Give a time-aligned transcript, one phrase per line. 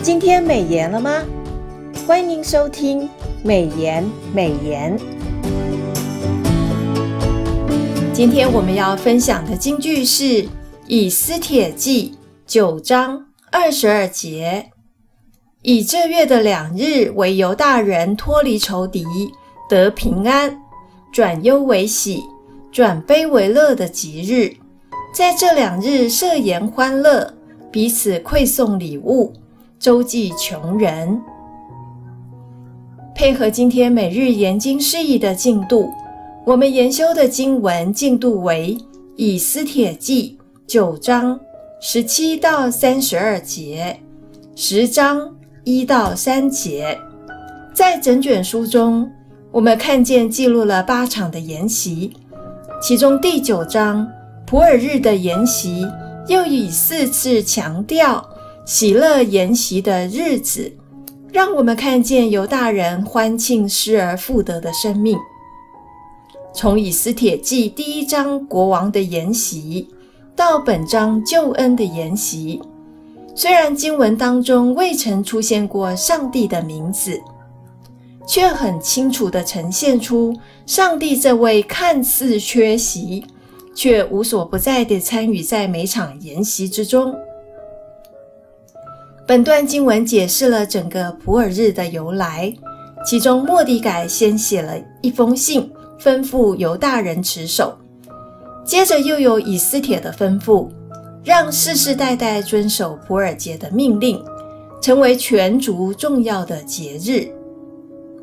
[0.00, 1.24] 今天美言了吗？
[2.06, 3.08] 欢迎收听
[3.42, 4.96] 美言美言。
[8.12, 10.24] 今天我们要分享的金句是
[10.86, 12.12] 《以斯帖记》
[12.46, 14.70] 九章二十二节：
[15.62, 19.04] 以这月的两日为犹大人脱离仇敌，
[19.68, 20.56] 得平安，
[21.12, 22.22] 转忧为喜，
[22.70, 24.54] 转悲为乐的吉日。
[25.12, 27.34] 在这两日设筵欢乐，
[27.72, 29.32] 彼此馈送礼物。
[29.78, 31.22] 周济穷人，
[33.14, 35.88] 配合今天每日研经释义的进度，
[36.44, 38.76] 我们研修的经文进度为
[39.14, 41.38] 《以斯帖记》九章
[41.80, 44.00] 十七到三十二节，
[44.56, 45.32] 十章
[45.62, 46.98] 一到三节。
[47.72, 49.08] 在整卷书中，
[49.52, 52.12] 我们看见记录了八场的研习，
[52.82, 54.08] 其中第九章
[54.44, 55.86] 普尔日的研习，
[56.26, 58.28] 又以四次强调。
[58.68, 60.70] 喜乐筵席的日子，
[61.32, 65.16] 让我们看见犹大人欢庆失而复得的生命。
[66.52, 69.88] 从以斯帖记第一章国王的筵席，
[70.36, 72.60] 到本章救恩的筵席，
[73.34, 77.18] 虽然经文当中未曾出现过上帝的名字，
[78.26, 83.24] 却很清楚地呈现出上帝这位看似缺席，
[83.74, 87.14] 却无所不在地参与在每场筵席之中。
[89.28, 92.50] 本段经文解释了整个普尔日的由来，
[93.04, 95.70] 其中莫底改先写了一封信，
[96.00, 97.76] 吩咐犹大人持守，
[98.64, 100.66] 接着又有以斯帖的吩咐，
[101.22, 104.18] 让世世代代遵守普尔节的命令，
[104.80, 107.30] 成为全族重要的节日。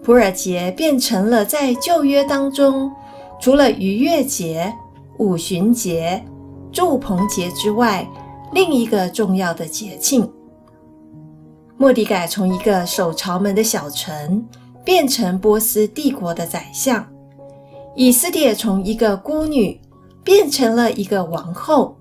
[0.03, 2.91] 普尔节变成了在旧约当中，
[3.39, 4.73] 除了逾越节、
[5.19, 6.19] 五旬节、
[6.71, 8.07] 住棚节之外，
[8.53, 10.27] 另一个重要的节庆。
[11.77, 14.43] 莫迪改从一个守朝门的小臣，
[14.83, 17.03] 变成波斯帝国的宰相；
[17.95, 19.79] 以斯帖从一个孤女，
[20.23, 21.93] 变成了一个王后；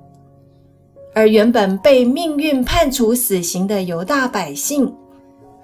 [1.13, 4.95] 而原本被命运判处死刑的犹大百姓，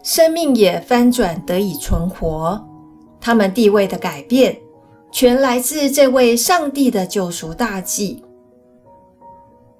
[0.02, 2.60] 生命也翻转得以存活。
[3.20, 4.58] 他们地位的改变，
[5.12, 8.24] 全来自这位上帝的救赎大计。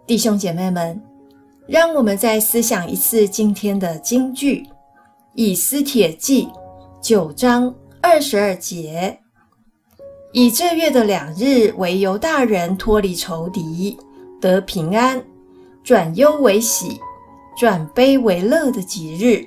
[0.07, 1.10] 弟兄姐妹们。
[1.71, 4.63] 让我们再思想一次今天的金句，
[5.35, 6.47] 《以斯帖记》
[7.01, 7.73] 九章
[8.03, 9.21] 二十二节：
[10.33, 13.97] 以这月的两日为犹大人脱离仇敌，
[14.41, 15.23] 得平安，
[15.85, 16.99] 转忧为喜，
[17.57, 19.47] 转悲为乐的吉日。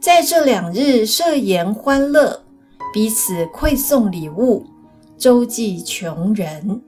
[0.00, 2.42] 在这两日设筵欢乐，
[2.92, 4.66] 彼此馈送礼物，
[5.16, 6.82] 周济穷人。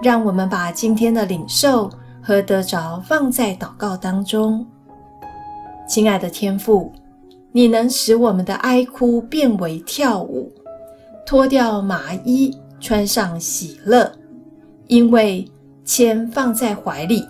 [0.00, 1.90] 让我们把今天的领受。
[2.26, 4.66] 和得着放在祷告当中，
[5.86, 6.90] 亲爱的天父，
[7.52, 10.50] 你能使我们的哀哭变为跳舞，
[11.26, 14.10] 脱掉麻衣，穿上喜乐，
[14.86, 15.46] 因为
[15.84, 17.28] 签放在怀里，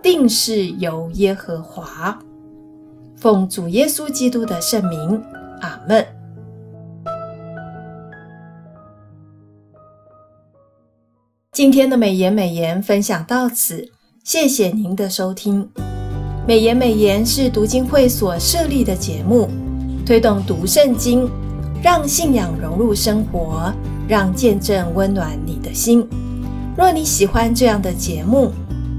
[0.00, 2.16] 定是由耶和华。
[3.16, 5.20] 奉主耶稣基督的圣名，
[5.60, 6.06] 阿门。
[11.50, 13.90] 今天的美言美言分享到此。
[14.28, 15.66] 谢谢您的收听。
[16.46, 19.48] 美言美言是读经会所设立的节目，
[20.04, 21.26] 推动读圣经，
[21.82, 23.72] 让信仰融入生活，
[24.06, 26.06] 让见证温暖你的心。
[26.76, 28.52] 若你喜欢这样的节目，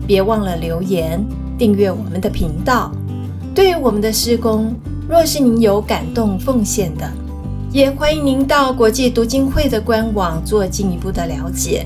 [0.07, 1.23] 别忘了留言
[1.59, 2.91] 订阅我们的频道。
[3.53, 4.73] 对于我们的施工，
[5.07, 7.07] 若是您有感动奉献的，
[7.72, 11.85] 也欢迎您到国际读经会的官网做进一步的了解。